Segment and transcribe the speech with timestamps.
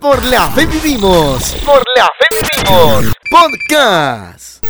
[0.00, 1.56] Por la fe vivimos.
[1.64, 3.12] Por la fe vivimos.
[3.30, 4.64] Podcast.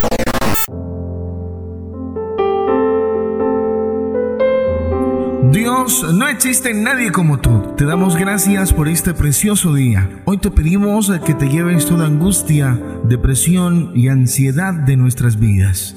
[5.53, 7.75] Dios, no existe nadie como tú.
[7.77, 10.23] Te damos gracias por este precioso día.
[10.25, 15.95] Hoy te pedimos que te lleves toda angustia, depresión y ansiedad de nuestras vidas.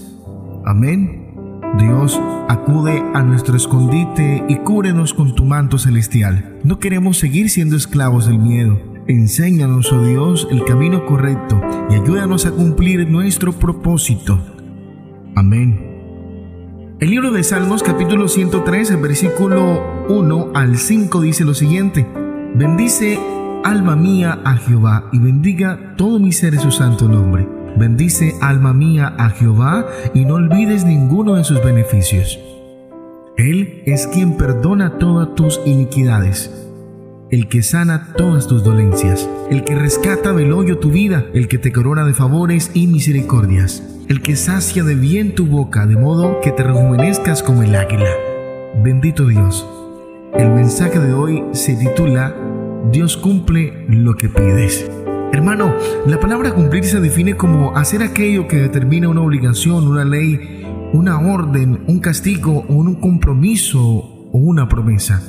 [0.65, 1.28] Amén.
[1.77, 6.57] Dios, acude a nuestro escondite y cúbrenos con tu manto celestial.
[6.63, 8.79] No queremos seguir siendo esclavos del miedo.
[9.07, 14.39] Enséñanos, oh Dios, el camino correcto y ayúdanos a cumplir nuestro propósito.
[15.35, 15.89] Amén.
[16.99, 22.05] El libro de Salmos capítulo 103, versículo 1 al 5 dice lo siguiente.
[22.55, 23.19] Bendice
[23.63, 27.58] alma mía a Jehová y bendiga todo mi ser su santo nombre.
[27.79, 32.39] Bendice alma mía a Jehová y no olvides ninguno de sus beneficios.
[33.37, 36.51] Él es quien perdona todas tus iniquidades,
[37.31, 41.57] el que sana todas tus dolencias, el que rescata del hoyo tu vida, el que
[41.57, 46.41] te corona de favores y misericordias el que sacia de bien tu boca, de modo
[46.41, 48.09] que te rejuvenezcas como el águila.
[48.83, 49.67] Bendito Dios.
[50.33, 52.35] El mensaje de hoy se titula
[52.91, 54.89] Dios cumple lo que pides.
[55.31, 55.73] Hermano,
[56.07, 61.19] la palabra cumplir se define como hacer aquello que determina una obligación, una ley, una
[61.19, 65.21] orden, un castigo o un compromiso o una promesa.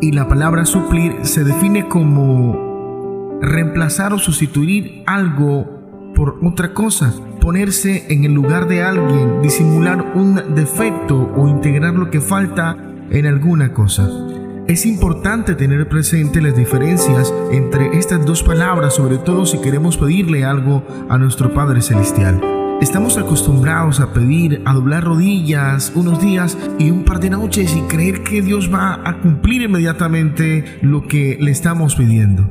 [0.00, 8.12] Y la palabra suplir se define como reemplazar o sustituir algo por otra cosa ponerse
[8.12, 12.76] en el lugar de alguien, disimular un defecto o integrar lo que falta
[13.10, 14.35] en alguna cosa.
[14.68, 20.44] Es importante tener presente las diferencias entre estas dos palabras, sobre todo si queremos pedirle
[20.44, 22.42] algo a nuestro Padre Celestial.
[22.80, 27.82] Estamos acostumbrados a pedir, a doblar rodillas unos días y un par de noches y
[27.82, 32.42] creer que Dios va a cumplir inmediatamente lo que le estamos pidiendo.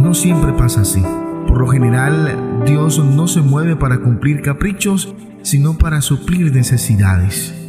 [0.00, 1.02] No siempre pasa así.
[1.46, 7.59] Por lo general, Dios no se mueve para cumplir caprichos, sino para suplir necesidades.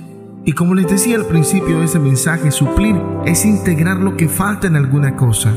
[0.44, 4.66] Y como les decía al principio de este mensaje, suplir es integrar lo que falta
[4.66, 5.54] en alguna cosa.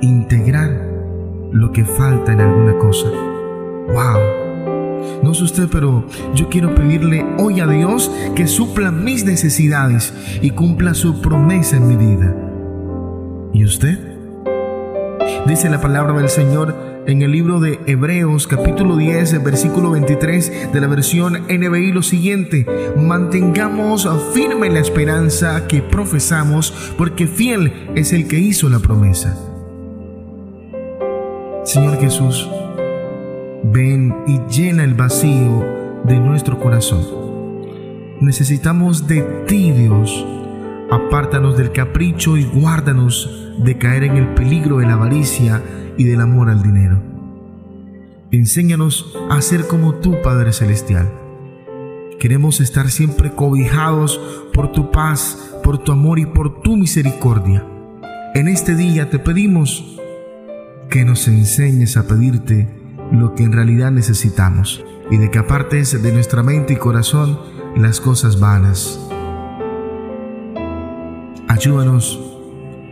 [0.00, 0.70] Integrar
[1.52, 3.08] lo que falta en alguna cosa.
[3.88, 5.22] ¡Wow!
[5.22, 10.50] No sé usted, pero yo quiero pedirle hoy a Dios que supla mis necesidades y
[10.50, 12.34] cumpla su promesa en mi vida.
[13.52, 14.15] ¿Y usted?
[15.46, 16.74] Dice la palabra del Señor
[17.06, 22.66] en el libro de Hebreos capítulo 10 versículo 23 de la versión NBI lo siguiente,
[22.96, 29.36] mantengamos firme la esperanza que profesamos porque fiel es el que hizo la promesa.
[31.64, 32.48] Señor Jesús,
[33.64, 35.64] ven y llena el vacío
[36.04, 37.04] de nuestro corazón.
[38.20, 40.24] Necesitamos de ti, Dios.
[40.90, 45.62] Apártanos del capricho y guárdanos de caer en el peligro de la avaricia
[45.96, 47.02] y del amor al dinero.
[48.30, 51.10] Enséñanos a ser como tú, Padre Celestial.
[52.20, 54.20] Queremos estar siempre cobijados
[54.52, 57.64] por tu paz, por tu amor y por tu misericordia.
[58.34, 59.98] En este día te pedimos
[60.88, 62.68] que nos enseñes a pedirte
[63.12, 67.38] lo que en realidad necesitamos y de que apartes de nuestra mente y corazón
[67.76, 69.05] las cosas vanas.
[71.48, 72.18] Ayúdanos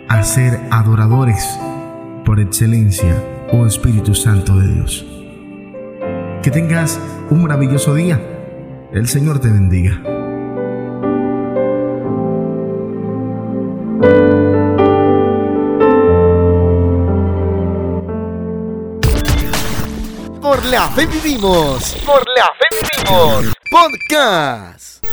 [0.09, 1.59] a ser adoradores
[2.25, 3.20] por excelencia,
[3.53, 5.04] oh Espíritu Santo de Dios.
[6.41, 7.00] Que tengas
[7.31, 8.20] un maravilloso día.
[8.93, 10.00] El Señor te bendiga.
[20.41, 21.97] Por la fe vivimos.
[22.06, 23.53] Por la fe vivimos.
[23.69, 25.04] Podcast.